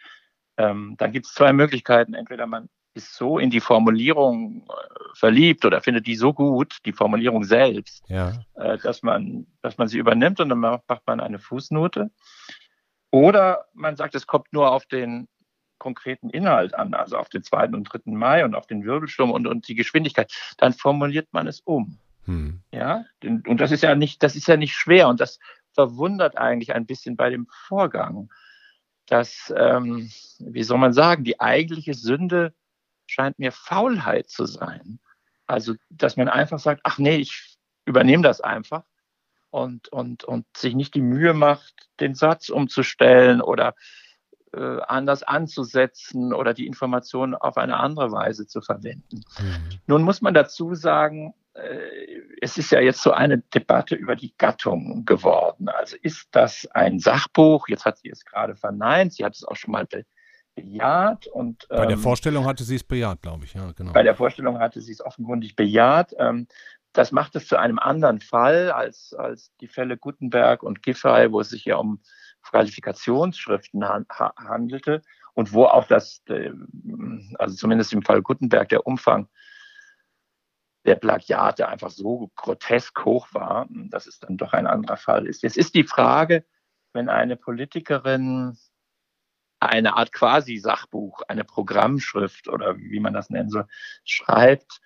[0.57, 2.15] Ähm, dann gibt es zwei Möglichkeiten.
[2.15, 4.73] Entweder man ist so in die Formulierung äh,
[5.15, 8.33] verliebt oder findet die so gut, die Formulierung selbst, ja.
[8.55, 12.11] äh, dass, man, dass man sie übernimmt und dann macht man eine Fußnote.
[13.11, 15.29] Oder man sagt, es kommt nur auf den
[15.79, 17.69] konkreten Inhalt an, also auf den 2.
[17.69, 18.13] und 3.
[18.13, 21.99] Mai und auf den Wirbelsturm und, und die Geschwindigkeit, dann formuliert man es um.
[22.27, 22.61] Hm.
[22.73, 25.39] Ja, und das ist ja nicht, das ist ja nicht schwer und das
[25.73, 28.31] verwundert eigentlich ein bisschen bei dem Vorgang,
[29.07, 32.55] dass, ähm, wie soll man sagen, die eigentliche Sünde
[33.07, 34.99] scheint mir Faulheit zu sein.
[35.47, 38.85] Also, dass man einfach sagt, ach nee, ich übernehme das einfach
[39.51, 43.75] und, und, und sich nicht die Mühe macht, den Satz umzustellen oder
[44.55, 49.25] äh, anders anzusetzen oder die Informationen auf eine andere Weise zu verwenden.
[49.39, 49.79] Mhm.
[49.87, 54.35] Nun muss man dazu sagen, äh, es ist ja jetzt so eine Debatte über die
[54.37, 55.69] Gattung geworden.
[55.69, 57.69] Also ist das ein Sachbuch?
[57.69, 59.15] Jetzt hat sie es gerade verneint.
[59.15, 59.87] Sie hat es auch schon mal
[60.55, 61.27] bejaht.
[61.27, 63.55] Und, bei der ähm, Vorstellung hatte sie es bejaht, glaube ich.
[63.55, 63.93] Ja, genau.
[63.93, 66.15] Bei der Vorstellung hatte sie es offenkundig bejaht.
[66.19, 66.47] Ähm,
[66.93, 71.41] das macht es zu einem anderen Fall als, als die Fälle Gutenberg und Giffey, wo
[71.41, 72.01] es sich ja um
[72.45, 75.03] Qualifikationsschriften han handelte
[75.35, 76.53] und wo auch das, äh,
[77.39, 79.29] also zumindest im Fall Gutenberg, der Umfang
[80.85, 85.43] der Plagiate einfach so grotesk hoch war, dass es dann doch ein anderer Fall ist.
[85.43, 86.45] Jetzt ist die Frage,
[86.93, 88.57] wenn eine Politikerin
[89.61, 93.67] eine Art Quasi-Sachbuch, eine Programmschrift oder wie man das nennen soll,
[94.05, 94.81] schreibt,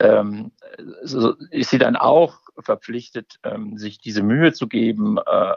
[0.00, 0.52] ähm,
[1.02, 5.54] so ist sie dann auch verpflichtet, ähm, sich diese Mühe zu geben, äh, äh,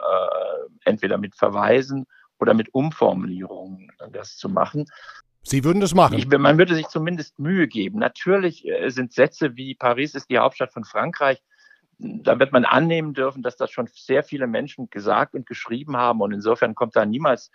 [0.84, 2.06] entweder mit Verweisen
[2.38, 4.86] oder mit Umformulierungen das zu machen.
[5.42, 6.18] Sie würden das machen?
[6.18, 7.98] Ich, man würde sich zumindest Mühe geben.
[7.98, 11.42] Natürlich äh, sind Sätze wie Paris ist die Hauptstadt von Frankreich,
[11.98, 16.20] da wird man annehmen dürfen, dass das schon sehr viele Menschen gesagt und geschrieben haben
[16.20, 17.50] und insofern kommt da niemals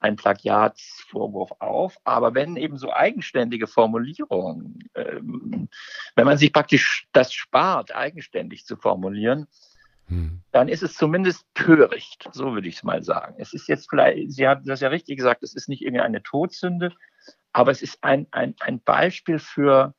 [0.00, 1.98] ein Plagiatsvorwurf auf.
[2.04, 5.68] Aber wenn eben so eigenständige Formulierungen, ähm,
[6.14, 9.46] wenn man sich praktisch das spart, eigenständig zu formulieren,
[10.08, 10.42] hm.
[10.52, 13.36] dann ist es zumindest töricht, so würde ich es mal sagen.
[13.38, 16.92] Es ist jetzt vielleicht, Sie haben das ja richtig gesagt, es ist nicht irgendeine Todsünde,
[17.52, 19.94] aber es ist ein, ein, ein Beispiel für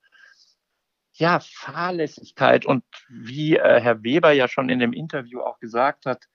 [1.13, 6.25] ja, Fahrlässigkeit und wie äh, Herr Weber ja schon in dem Interview auch gesagt hat,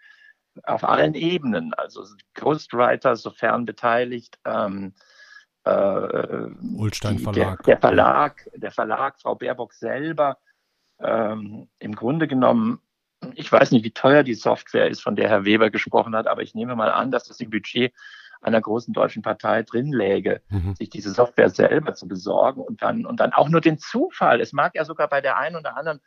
[0.64, 4.94] auf allen Ebenen, also Ghostwriter, sofern beteiligt, ähm,
[5.64, 6.46] äh,
[6.76, 7.62] Ulstein Verlag.
[7.62, 10.38] Der, der, Verlag, der Verlag, Frau Baerbock selber,
[11.00, 12.80] ähm, im Grunde genommen,
[13.34, 16.42] ich weiß nicht, wie teuer die Software ist, von der Herr Weber gesprochen hat, aber
[16.42, 17.92] ich nehme mal an, dass das im Budget
[18.40, 20.74] einer großen deutschen Partei drin läge, mhm.
[20.74, 24.40] sich diese Software selber zu besorgen und dann, und dann auch nur den Zufall.
[24.40, 26.00] Es mag ja sogar bei der einen oder anderen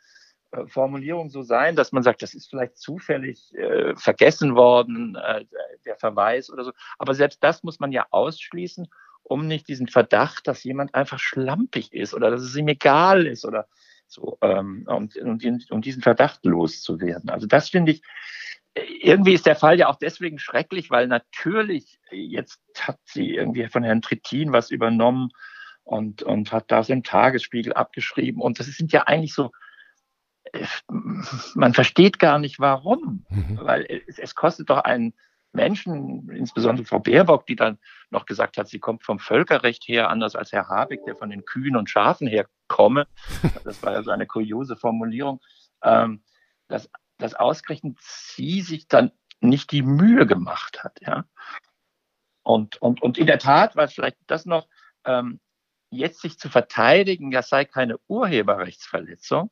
[0.66, 5.44] Formulierung so sein, dass man sagt, das ist vielleicht zufällig äh, vergessen worden, äh,
[5.84, 6.72] der Verweis oder so.
[6.98, 8.88] Aber selbst das muss man ja ausschließen,
[9.22, 13.44] um nicht diesen Verdacht, dass jemand einfach schlampig ist oder dass es ihm egal ist
[13.44, 13.66] oder
[14.06, 17.30] so, ähm, um, um, um diesen Verdacht loszuwerden.
[17.30, 18.02] Also das finde ich,
[18.74, 23.82] irgendwie ist der Fall ja auch deswegen schrecklich, weil natürlich jetzt hat sie irgendwie von
[23.82, 25.30] Herrn Trittin was übernommen
[25.84, 28.40] und, und hat das im Tagesspiegel abgeschrieben.
[28.42, 29.52] Und das sind ja eigentlich so
[31.54, 33.58] man versteht gar nicht warum, mhm.
[33.60, 35.14] weil es, es, kostet doch einen
[35.52, 37.78] Menschen, insbesondere Frau Baerbock, die dann
[38.10, 41.44] noch gesagt hat, sie kommt vom Völkerrecht her, anders als Herr Habeck, der von den
[41.44, 43.06] Kühen und Schafen herkomme.
[43.64, 45.40] Das war ja so eine kuriose Formulierung,
[45.82, 46.22] ähm,
[46.68, 51.24] dass, dass ausgerechnet sie sich dann nicht die Mühe gemacht hat, ja.
[52.42, 54.68] Und, und, und in der Tat war es vielleicht das noch,
[55.06, 55.40] ähm,
[55.90, 59.50] jetzt sich zu verteidigen, das sei keine Urheberrechtsverletzung,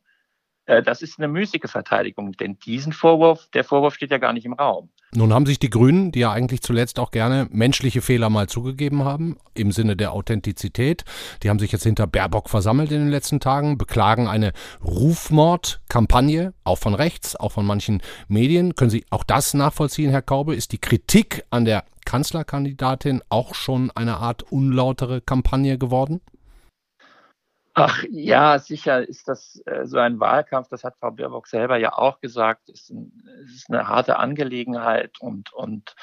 [0.80, 4.54] das ist eine müßige Verteidigung, denn diesen Vorwurf, der Vorwurf steht ja gar nicht im
[4.54, 4.88] Raum.
[5.14, 9.04] Nun haben sich die Grünen, die ja eigentlich zuletzt auch gerne menschliche Fehler mal zugegeben
[9.04, 11.04] haben, im Sinne der Authentizität,
[11.42, 16.78] die haben sich jetzt hinter Baerbock versammelt in den letzten Tagen, beklagen eine Rufmordkampagne, auch
[16.78, 18.74] von rechts, auch von manchen Medien.
[18.74, 20.54] Können Sie auch das nachvollziehen, Herr Kaube?
[20.54, 26.22] Ist die Kritik an der Kanzlerkandidatin auch schon eine Art unlautere Kampagne geworden?
[27.74, 31.96] Ach ja, sicher ist das äh, so ein Wahlkampf, das hat Frau Baerbock selber ja
[31.96, 33.12] auch gesagt, ist, ein,
[33.46, 35.94] ist eine harte Angelegenheit und, und,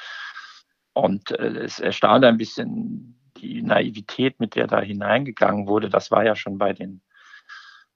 [0.94, 5.88] und äh, es erstaunt ein bisschen die Naivität, mit der da hineingegangen wurde.
[5.88, 7.02] Das war ja schon bei den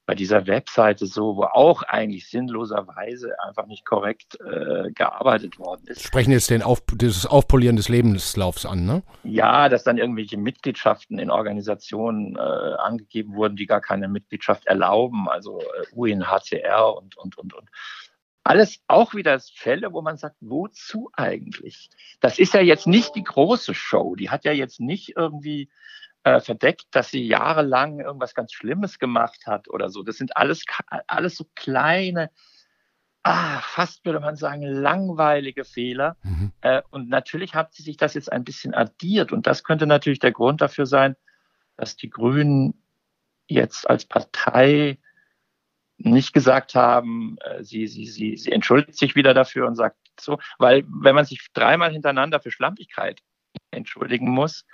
[0.07, 6.03] bei dieser Webseite so, wo auch eigentlich sinnloserweise einfach nicht korrekt äh, gearbeitet worden ist.
[6.03, 9.03] Sprechen jetzt den Auf, das Aufpolieren des Lebenslaufs an, ne?
[9.23, 15.29] Ja, dass dann irgendwelche Mitgliedschaften in Organisationen äh, angegeben wurden, die gar keine Mitgliedschaft erlauben,
[15.29, 17.69] also äh, UNHCR und, und, und, und.
[18.47, 21.89] Alles auch wieder Fälle, wo man sagt, wozu eigentlich?
[22.21, 24.17] Das ist ja jetzt nicht die große Show.
[24.17, 25.71] Die hat ja jetzt nicht irgendwie
[26.25, 30.03] äh, verdeckt, dass sie jahrelang irgendwas ganz Schlimmes gemacht hat oder so.
[30.03, 30.65] Das sind alles,
[31.07, 32.31] alles so kleine,
[33.23, 36.17] ah, fast würde man sagen, langweilige Fehler.
[36.23, 36.53] Mhm.
[36.63, 39.33] Äh, und natürlich hat sie sich das jetzt ein bisschen addiert.
[39.33, 41.15] Und das könnte natürlich der Grund dafür sein,
[41.77, 42.83] dass die Grünen
[43.47, 44.99] jetzt als Partei
[45.99, 50.39] nicht gesagt haben, äh, sie, sie, sie, sie entschuldigt sich wieder dafür und sagt so,
[50.59, 53.21] weil wenn man sich dreimal hintereinander für Schlampigkeit
[53.71, 54.65] entschuldigen muss,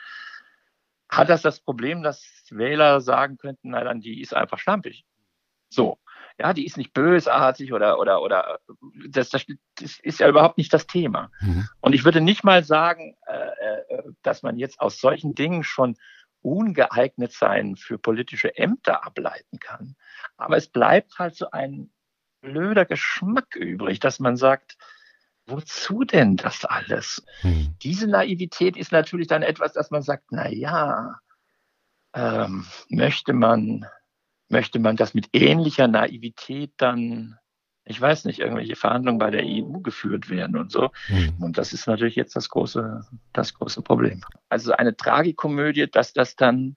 [1.11, 5.05] hat das das Problem, dass Wähler sagen könnten, na dann, die ist einfach schlampig.
[5.69, 5.99] So.
[6.39, 8.61] Ja, die ist nicht bösartig oder, oder, oder,
[9.09, 9.45] das, das,
[9.75, 11.31] das ist ja überhaupt nicht das Thema.
[11.41, 11.69] Mhm.
[11.81, 15.97] Und ich würde nicht mal sagen, äh, äh, dass man jetzt aus solchen Dingen schon
[16.41, 19.97] ungeeignet sein für politische Ämter ableiten kann.
[20.39, 21.91] Aber es bleibt halt so ein
[22.41, 24.79] blöder Geschmack übrig, dass man sagt,
[25.51, 27.25] wozu denn das alles?
[27.41, 27.75] Hm.
[27.83, 31.19] Diese Naivität ist natürlich dann etwas, dass man sagt, na ja,
[32.15, 33.87] ähm, möchte man,
[34.49, 37.39] möchte man das mit ähnlicher Naivität dann,
[37.85, 40.91] ich weiß nicht, irgendwelche Verhandlungen bei der EU geführt werden und so.
[41.07, 41.35] Hm.
[41.41, 44.23] Und das ist natürlich jetzt das große, das große Problem.
[44.49, 46.77] Also eine Tragikomödie, dass das dann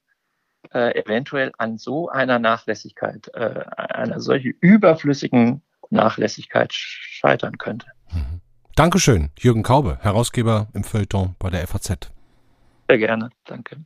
[0.71, 7.87] äh, eventuell an so einer Nachlässigkeit, äh, einer solchen überflüssigen Nachlässigkeit scheitern könnte.
[8.75, 12.11] Dankeschön, Jürgen Kaube, Herausgeber im Feuilleton bei der FAZ.
[12.89, 13.77] Sehr gerne, danke.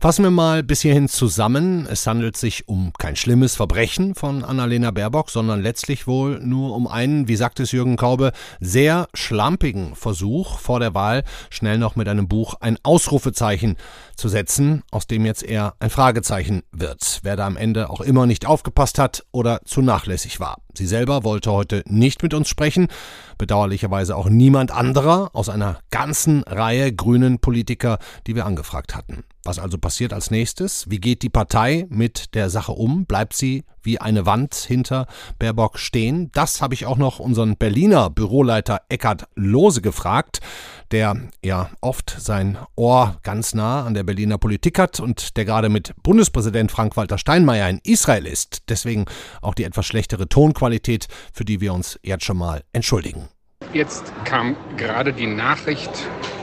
[0.00, 1.84] Fassen wir mal bis hierhin zusammen.
[1.90, 6.86] Es handelt sich um kein schlimmes Verbrechen von Annalena Baerbock, sondern letztlich wohl nur um
[6.86, 8.30] einen, wie sagt es Jürgen Kaube,
[8.60, 13.76] sehr schlampigen Versuch vor der Wahl, schnell noch mit einem Buch ein Ausrufezeichen
[14.14, 17.18] zu setzen, aus dem jetzt eher ein Fragezeichen wird.
[17.24, 20.58] Wer da am Ende auch immer nicht aufgepasst hat oder zu nachlässig war.
[20.74, 22.86] Sie selber wollte heute nicht mit uns sprechen,
[23.38, 29.24] bedauerlicherweise auch niemand anderer aus einer ganzen Reihe grünen Politiker, die wir angefragt hatten.
[29.44, 30.90] Was also passiert als nächstes?
[30.90, 33.06] Wie geht die Partei mit der Sache um?
[33.06, 35.06] Bleibt sie wie eine Wand hinter
[35.38, 36.30] Baerbock stehen?
[36.32, 40.40] Das habe ich auch noch unseren Berliner Büroleiter Eckhard Lose gefragt,
[40.92, 45.68] der ja oft sein Ohr ganz nah an der Berliner Politik hat und der gerade
[45.68, 48.68] mit Bundespräsident Frank-Walter Steinmeier in Israel ist.
[48.68, 49.06] Deswegen
[49.42, 53.28] auch die etwas schlechtere Tonqualität, für die wir uns jetzt schon mal entschuldigen.
[53.72, 55.90] Jetzt kam gerade die Nachricht,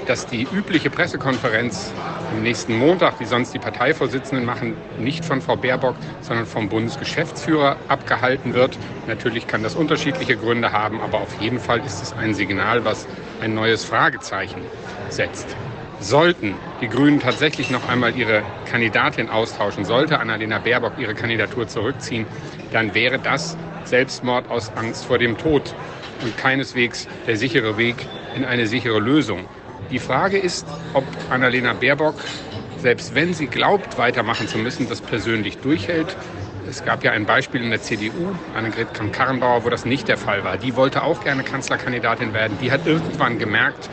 [0.06, 1.92] dass die übliche Pressekonferenz
[2.32, 7.78] am nächsten Montag, wie sonst die Parteivorsitzenden machen, nicht von Frau Baerbock, sondern vom Bundesgeschäftsführer
[7.88, 8.78] abgehalten wird.
[9.08, 13.08] Natürlich kann das unterschiedliche Gründe haben, aber auf jeden Fall ist es ein Signal, was
[13.41, 14.62] ein neues Fragezeichen
[15.10, 15.56] setzt.
[16.00, 22.26] Sollten die Grünen tatsächlich noch einmal ihre Kandidatin austauschen, sollte Annalena Baerbock ihre Kandidatur zurückziehen,
[22.71, 25.74] dann wäre das Selbstmord aus Angst vor dem Tod
[26.21, 27.95] und keineswegs der sichere Weg
[28.36, 29.45] in eine sichere Lösung.
[29.91, 32.15] Die Frage ist, ob Annalena Baerbock,
[32.78, 36.17] selbst wenn sie glaubt, weitermachen zu müssen, das persönlich durchhält.
[36.67, 40.43] Es gab ja ein Beispiel in der CDU, Annegret Kramp-Karrenbauer, wo das nicht der Fall
[40.43, 40.58] war.
[40.58, 42.58] Die wollte auch gerne Kanzlerkandidatin werden.
[42.62, 43.89] Die hat irgendwann gemerkt,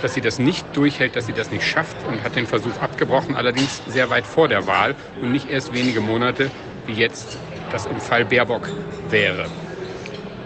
[0.00, 3.34] dass sie das nicht durchhält, dass sie das nicht schafft und hat den Versuch abgebrochen,
[3.34, 6.50] allerdings sehr weit vor der Wahl und nicht erst wenige Monate,
[6.86, 7.38] wie jetzt
[7.70, 8.68] das im Fall Baerbock
[9.10, 9.48] wäre.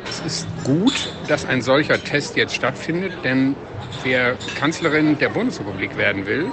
[0.08, 3.56] Es ist gut, dass ein solcher Test jetzt stattfindet, denn
[4.02, 6.52] wer Kanzlerin der Bundesrepublik werden will,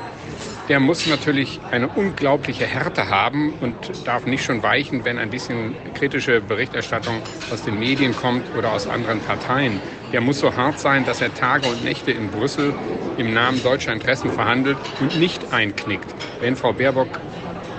[0.68, 3.76] der muss natürlich eine unglaubliche Härte haben und
[4.06, 8.88] darf nicht schon weichen, wenn ein bisschen kritische Berichterstattung aus den Medien kommt oder aus
[8.88, 9.80] anderen Parteien.
[10.12, 12.74] Der muss so hart sein, dass er Tage und Nächte in Brüssel
[13.18, 16.14] im Namen deutscher Interessen verhandelt und nicht einknickt.
[16.40, 17.20] Wenn Frau Baerbock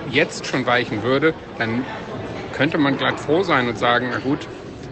[0.09, 1.83] jetzt schon weichen würde, dann
[2.53, 4.47] könnte man glatt froh sein und sagen, na gut,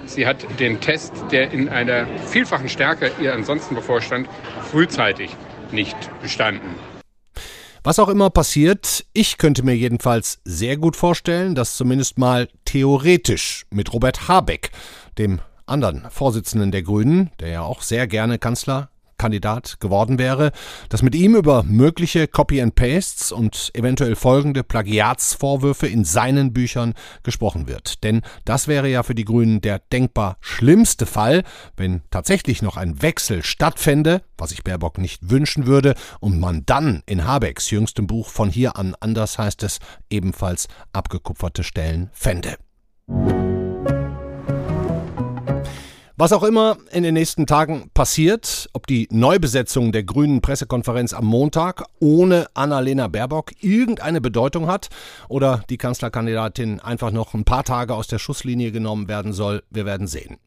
[0.07, 4.29] Sie hat den Test, der in einer vielfachen Stärke ihr ansonsten bevorstand,
[4.71, 5.35] frühzeitig
[5.71, 6.94] nicht bestanden.
[7.85, 13.67] Was auch immer passiert, ich könnte mir jedenfalls sehr gut vorstellen, dass zumindest mal theoretisch
[13.69, 14.71] mit Robert Habeck,
[15.19, 20.51] dem anderen Vorsitzenden der Grünen, der ja auch sehr gerne Kanzler Kandidat geworden wäre,
[20.89, 28.03] dass mit ihm über mögliche Copy-and-Pastes und eventuell folgende Plagiatsvorwürfe in seinen Büchern gesprochen wird.
[28.03, 31.43] Denn das wäre ja für die Grünen der denkbar schlimmste Fall,
[31.77, 37.03] wenn tatsächlich noch ein Wechsel stattfände, was ich Baerbock nicht wünschen würde, und man dann
[37.05, 42.55] in Habecks jüngstem Buch von hier an anders heißt es ebenfalls abgekupferte Stellen fände.
[46.17, 51.25] Was auch immer in den nächsten Tagen passiert, ob die Neubesetzung der grünen Pressekonferenz am
[51.25, 54.87] Montag ohne Annalena Baerbock irgendeine Bedeutung hat
[55.27, 59.85] oder die Kanzlerkandidatin einfach noch ein paar Tage aus der Schusslinie genommen werden soll, wir
[59.85, 60.37] werden sehen.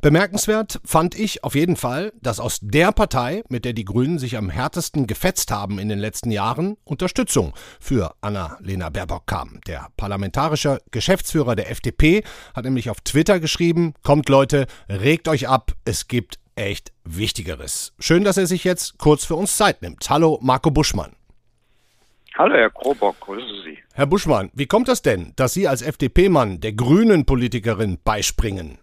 [0.00, 4.36] Bemerkenswert fand ich auf jeden Fall, dass aus der Partei, mit der die Grünen sich
[4.36, 9.60] am härtesten gefetzt haben in den letzten Jahren, Unterstützung für Anna-Lena Baerbock kam.
[9.66, 12.22] Der parlamentarische Geschäftsführer der FDP
[12.54, 17.94] hat nämlich auf Twitter geschrieben, kommt Leute, regt euch ab, es gibt echt Wichtigeres.
[17.98, 20.08] Schön, dass er sich jetzt kurz für uns Zeit nimmt.
[20.10, 21.12] Hallo, Marco Buschmann.
[22.34, 23.78] Hallo, Herr Krobock, grüße Sie.
[23.92, 28.78] Herr Buschmann, wie kommt das denn, dass Sie als FDP-Mann der grünen Politikerin beispringen?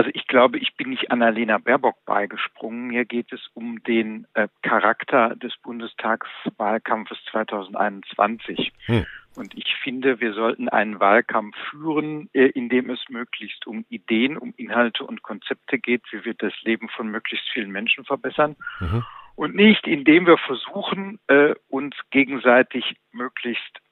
[0.00, 2.86] Also ich glaube, ich bin nicht Annalena Baerbock beigesprungen.
[2.86, 8.72] Mir geht es um den äh, Charakter des Bundestagswahlkampfes 2021.
[8.86, 9.04] Hm.
[9.36, 14.38] Und ich finde, wir sollten einen Wahlkampf führen, äh, in dem es möglichst um Ideen,
[14.38, 18.56] um Inhalte und Konzepte geht, wie wir das Leben von möglichst vielen Menschen verbessern.
[18.80, 19.04] Mhm.
[19.34, 23.82] Und nicht, indem wir versuchen, äh, uns gegenseitig möglichst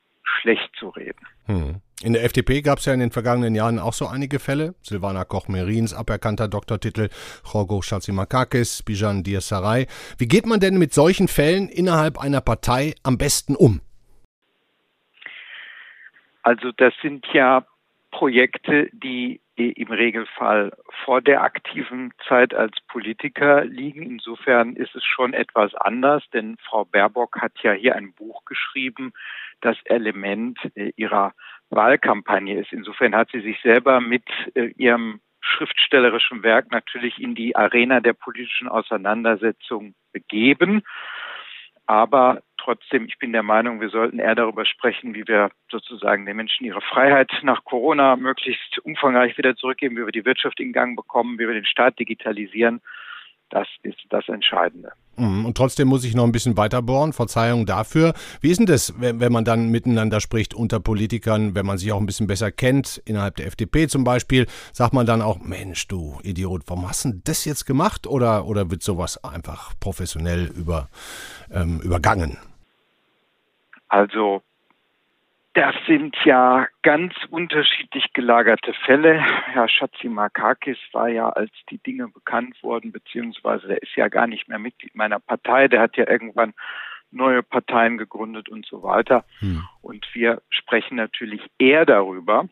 [0.40, 1.26] schlecht zu reden.
[1.46, 1.80] Hm.
[2.02, 4.74] In der FDP gab es ja in den vergangenen Jahren auch so einige Fälle.
[4.82, 7.08] Silvana Koch-Merins aberkannter Doktortitel,
[7.52, 9.86] Jorgo Schatzimakakis, Bijan Diasaray.
[10.16, 13.80] Wie geht man denn mit solchen Fällen innerhalb einer Partei am besten um?
[16.42, 17.66] Also das sind ja
[18.12, 20.72] Projekte, die im Regelfall
[21.04, 24.02] vor der aktiven Zeit als Politiker liegen.
[24.02, 29.12] Insofern ist es schon etwas anders, denn Frau Baerbock hat ja hier ein Buch geschrieben,
[29.60, 31.32] das Element äh, ihrer
[31.70, 32.72] Wahlkampagne ist.
[32.72, 38.12] Insofern hat sie sich selber mit äh, ihrem schriftstellerischen Werk natürlich in die Arena der
[38.12, 40.82] politischen Auseinandersetzung begeben.
[41.86, 46.36] Aber trotzdem, ich bin der Meinung, wir sollten eher darüber sprechen, wie wir sozusagen den
[46.36, 50.96] Menschen ihre Freiheit nach Corona möglichst umfangreich wieder zurückgeben, wie wir die Wirtschaft in Gang
[50.96, 52.80] bekommen, wie wir den Staat digitalisieren.
[53.50, 54.92] Das ist das Entscheidende.
[55.16, 57.12] Mhm, und trotzdem muss ich noch ein bisschen weiter bohren.
[57.12, 58.12] Verzeihung dafür.
[58.40, 61.90] Wie ist denn das, wenn, wenn, man dann miteinander spricht unter Politikern, wenn man sich
[61.92, 65.88] auch ein bisschen besser kennt, innerhalb der FDP zum Beispiel, sagt man dann auch, Mensch,
[65.88, 68.06] du Idiot, warum hast du das jetzt gemacht?
[68.06, 70.88] Oder, oder wird sowas einfach professionell über,
[71.50, 72.36] ähm, übergangen?
[73.88, 74.42] Also
[75.58, 79.20] das sind ja ganz unterschiedlich gelagerte Fälle.
[79.46, 84.48] Herr Schatzimakakis war ja, als die Dinge bekannt wurden, beziehungsweise der ist ja gar nicht
[84.48, 86.54] mehr Mitglied meiner Partei, der hat ja irgendwann
[87.10, 89.24] neue Parteien gegründet und so weiter.
[89.40, 89.66] Hm.
[89.82, 92.48] Und wir sprechen natürlich eher darüber,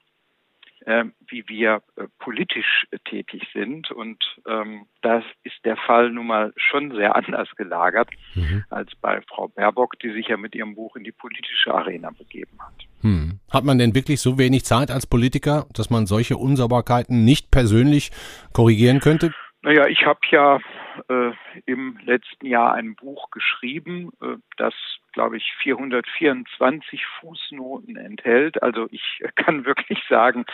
[1.28, 3.90] wie wir äh, politisch tätig sind.
[3.90, 8.64] Und ähm, das ist der Fall nun mal schon sehr anders gelagert mhm.
[8.70, 12.58] als bei Frau Baerbock, die sich ja mit ihrem Buch in die politische Arena begeben
[12.60, 12.86] hat.
[13.02, 13.40] Hm.
[13.52, 18.10] Hat man denn wirklich so wenig Zeit als Politiker, dass man solche Unsauberkeiten nicht persönlich
[18.52, 19.32] korrigieren könnte?
[19.62, 20.60] Naja, ich habe ja
[21.08, 21.32] äh,
[21.66, 24.74] im letzten Jahr ein Buch geschrieben, äh, das,
[25.16, 28.62] glaube ich, 424 Fußnoten enthält.
[28.62, 30.44] Also ich kann wirklich sagen,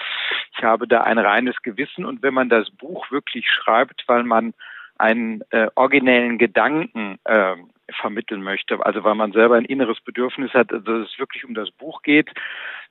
[0.57, 2.05] ich habe da ein reines Gewissen.
[2.05, 4.55] Und wenn man das Buch wirklich schreibt, weil man
[4.98, 7.57] einen äh, originellen Gedanken äh,
[7.90, 11.72] vermitteln möchte, also weil man selber ein inneres Bedürfnis hat, dass es wirklich um das
[11.72, 12.31] Buch geht,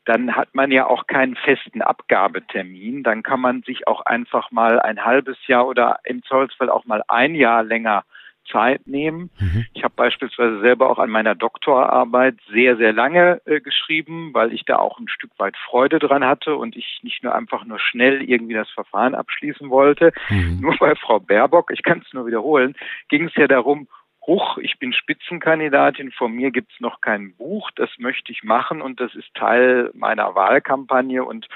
[0.03, 3.03] dann hat man ja auch keinen festen Abgabetermin.
[3.03, 7.01] Dann kann man sich auch einfach mal ein halbes Jahr oder im Zweifelsfall auch mal
[7.07, 8.03] ein Jahr länger
[8.49, 9.29] Zeit nehmen.
[9.39, 9.65] Mhm.
[9.73, 14.65] Ich habe beispielsweise selber auch an meiner Doktorarbeit sehr, sehr lange äh, geschrieben, weil ich
[14.65, 18.21] da auch ein Stück weit Freude dran hatte und ich nicht nur einfach nur schnell
[18.21, 20.11] irgendwie das Verfahren abschließen wollte.
[20.29, 20.59] Mhm.
[20.61, 22.75] Nur bei Frau Baerbock, ich kann es nur wiederholen,
[23.09, 23.87] ging es ja darum,
[24.27, 28.99] Huch, ich bin Spitzenkandidatin, von mir gibt's noch kein Buch, das möchte ich machen und
[28.99, 31.47] das ist Teil meiner Wahlkampagne und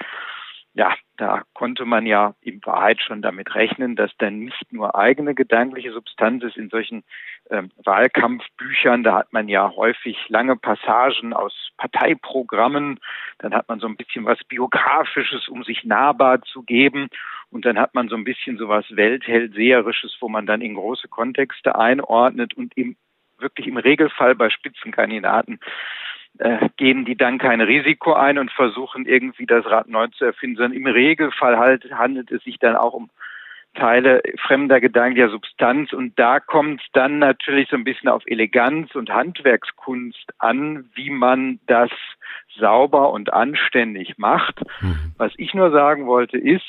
[0.76, 5.34] ja, da konnte man ja in Wahrheit schon damit rechnen, dass dann nicht nur eigene
[5.34, 7.06] gedankliche Substanz ist in solchen
[7.50, 9.04] ähm, Wahlkampfbüchern.
[9.04, 13.00] Da hat man ja häufig lange Passagen aus Parteiprogrammen.
[13.38, 17.08] Dann hat man so ein bisschen was Biografisches, um sich nahbar zu geben.
[17.52, 21.08] Und dann hat man so ein bisschen so was Welthellseherisches, wo man dann in große
[21.08, 22.98] Kontexte einordnet und im,
[23.38, 25.62] wirklich im Regelfall bei Spitzenkandidaten
[26.40, 30.58] äh, gehen die dann kein Risiko ein und versuchen irgendwie das Rad neu zu erfinden,
[30.58, 33.10] sondern im Regelfall halt handelt es sich dann auch um
[33.76, 38.96] Teile fremder gedanklicher Substanz und da kommt es dann natürlich so ein bisschen auf Eleganz
[38.96, 41.92] und Handwerkskunst an, wie man das
[42.58, 44.62] sauber und anständig macht.
[44.80, 45.14] Mhm.
[45.18, 46.64] Was ich nur sagen wollte ist,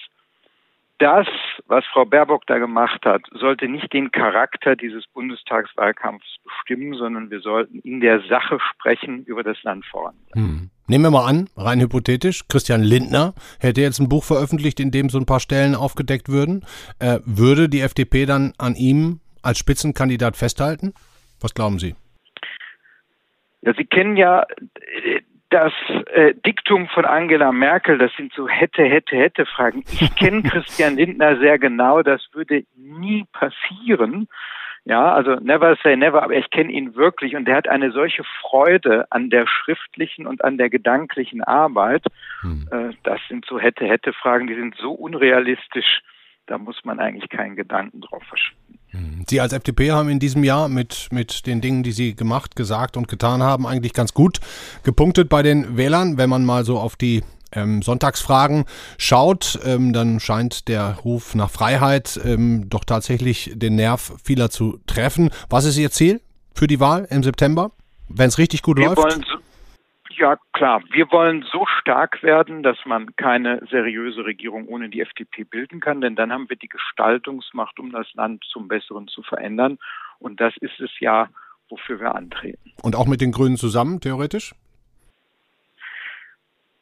[0.99, 1.27] das,
[1.67, 7.41] was Frau Baerbock da gemacht hat, sollte nicht den Charakter dieses Bundestagswahlkampfs bestimmen, sondern wir
[7.41, 10.15] sollten in der Sache sprechen über das Land voran.
[10.33, 10.71] Hm.
[10.89, 15.09] Nehmen wir mal an, rein hypothetisch, Christian Lindner hätte jetzt ein Buch veröffentlicht, in dem
[15.09, 16.65] so ein paar Stellen aufgedeckt würden.
[17.01, 20.95] Äh, würde die FDP dann an ihm als Spitzenkandidat festhalten?
[21.41, 21.95] Was glauben Sie?
[23.63, 25.73] Ja, Sie kennen ja äh, das
[26.13, 29.85] äh, Diktum von Angela Merkel, das sind so hätte, hätte, hätte Fragen.
[29.87, 34.29] Ich kenne Christian Lindner sehr genau, das würde nie passieren.
[34.85, 38.23] Ja, also never say never, aber ich kenne ihn wirklich und er hat eine solche
[38.41, 42.05] Freude an der schriftlichen und an der gedanklichen Arbeit.
[42.43, 42.69] Hm.
[42.71, 46.03] Äh, das sind so hätte, hätte Fragen, die sind so unrealistisch,
[46.47, 48.79] da muss man eigentlich keinen Gedanken drauf verschwenden.
[48.97, 49.25] Hm.
[49.29, 52.97] Sie als FDP haben in diesem Jahr mit, mit den Dingen, die Sie gemacht, gesagt
[52.97, 54.41] und getan haben, eigentlich ganz gut
[54.83, 56.19] gepunktet bei den Wählern.
[56.19, 58.65] Wenn man mal so auf die ähm, Sonntagsfragen
[58.99, 64.79] schaut, ähm, dann scheint der Ruf nach Freiheit ähm, doch tatsächlich den Nerv vieler zu
[64.87, 65.31] treffen.
[65.49, 66.21] Was ist Ihr Ziel
[66.55, 67.73] für die Wahl im September,
[68.09, 68.99] wenn es richtig gut Wir läuft?
[68.99, 69.46] Wollen so
[70.19, 70.83] ja, klar.
[70.91, 76.01] Wir wollen so stark werden, dass man keine seriöse Regierung ohne die FDP bilden kann,
[76.01, 79.79] denn dann haben wir die Gestaltungsmacht, um das Land zum Besseren zu verändern.
[80.19, 81.29] Und das ist es ja,
[81.69, 82.73] wofür wir antreten.
[82.83, 84.55] Und auch mit den Grünen zusammen, theoretisch?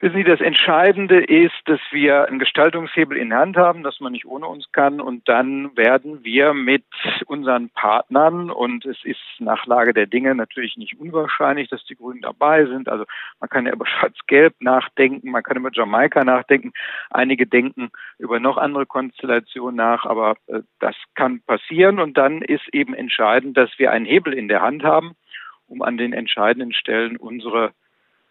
[0.00, 4.26] Wissen Sie, das Entscheidende ist, dass wir einen Gestaltungshebel in Hand haben, dass man nicht
[4.26, 5.00] ohne uns kann.
[5.00, 6.84] Und dann werden wir mit
[7.26, 12.22] unseren Partnern, und es ist nach Lage der Dinge natürlich nicht unwahrscheinlich, dass die Grünen
[12.22, 12.88] dabei sind.
[12.88, 13.04] Also
[13.38, 16.72] man kann ja über Schwarz-Gelb nachdenken, man kann über Jamaika nachdenken.
[17.10, 22.00] Einige denken über noch andere Konstellationen nach, aber äh, das kann passieren.
[22.00, 25.14] Und dann ist eben entscheidend, dass wir einen Hebel in der Hand haben,
[25.68, 27.72] um an den entscheidenden Stellen unsere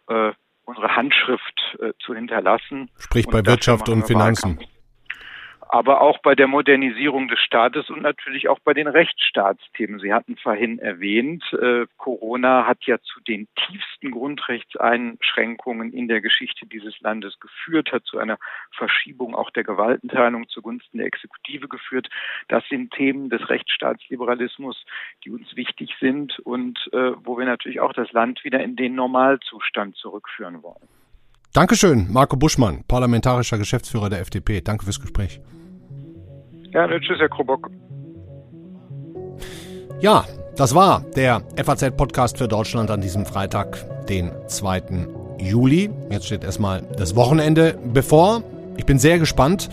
[0.10, 0.34] äh,
[0.66, 2.90] unsere Handschrift äh, zu hinterlassen.
[2.98, 4.58] Sprich bei Wirtschaft und Finanzen.
[4.58, 4.73] Wahlkampf
[5.74, 10.00] aber auch bei der Modernisierung des Staates und natürlich auch bei den Rechtsstaatsthemen.
[10.00, 16.68] Sie hatten vorhin erwähnt, äh, Corona hat ja zu den tiefsten Grundrechtseinschränkungen in der Geschichte
[16.68, 18.38] dieses Landes geführt, hat zu einer
[18.78, 22.08] Verschiebung auch der Gewaltenteilung zugunsten der Exekutive geführt.
[22.50, 24.86] Das sind Themen des Rechtsstaatsliberalismus,
[25.26, 28.94] die uns wichtig sind und äh, wo wir natürlich auch das Land wieder in den
[28.94, 30.88] Normalzustand zurückführen wollen.
[31.52, 34.62] Dankeschön, Marco Buschmann, parlamentarischer Geschäftsführer der FDP.
[34.62, 35.42] Danke fürs Gespräch.
[36.74, 37.70] Ja, tschüss, Herr Krobok.
[40.00, 44.82] Ja, das war der FAZ-Podcast für Deutschland an diesem Freitag, den 2.
[45.38, 45.92] Juli.
[46.10, 48.42] Jetzt steht erstmal das Wochenende bevor.
[48.76, 49.70] Ich bin sehr gespannt,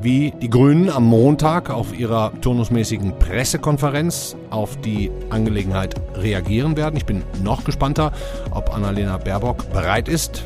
[0.00, 6.96] wie die Grünen am Montag auf ihrer turnusmäßigen Pressekonferenz auf die Angelegenheit reagieren werden.
[6.96, 8.12] Ich bin noch gespannter,
[8.52, 10.44] ob Annalena Baerbock bereit ist,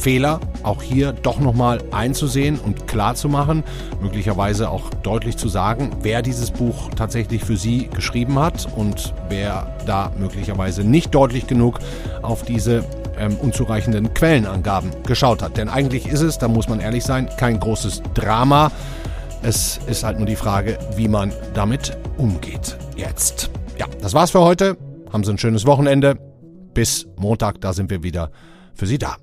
[0.00, 3.62] Fehler auch hier doch nochmal einzusehen und klar zu machen,
[4.00, 9.76] möglicherweise auch deutlich zu sagen, wer dieses Buch tatsächlich für sie geschrieben hat und wer
[9.86, 11.78] da möglicherweise nicht deutlich genug
[12.22, 12.84] auf diese
[13.18, 15.56] ähm, unzureichenden Quellenangaben geschaut hat.
[15.56, 18.72] Denn eigentlich ist es, da muss man ehrlich sein, kein großes Drama.
[19.42, 23.50] Es ist halt nur die Frage, wie man damit umgeht jetzt.
[23.78, 24.76] Ja, das war's für heute.
[25.12, 26.16] Haben Sie ein schönes Wochenende.
[26.74, 28.30] Bis Montag, da sind wir wieder
[28.74, 29.16] für Sie da.